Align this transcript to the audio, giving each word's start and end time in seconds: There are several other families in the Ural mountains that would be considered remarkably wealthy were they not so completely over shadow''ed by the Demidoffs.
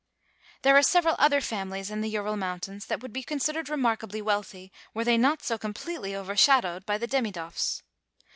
There 0.63 0.75
are 0.75 0.81
several 0.81 1.15
other 1.19 1.41
families 1.41 1.91
in 1.91 2.01
the 2.01 2.09
Ural 2.09 2.35
mountains 2.35 2.87
that 2.87 3.01
would 3.03 3.13
be 3.13 3.21
considered 3.21 3.69
remarkably 3.69 4.19
wealthy 4.19 4.71
were 4.95 5.03
they 5.03 5.15
not 5.15 5.43
so 5.43 5.59
completely 5.59 6.15
over 6.15 6.33
shadow''ed 6.35 6.87
by 6.87 6.97
the 6.97 7.07
Demidoffs. 7.07 7.83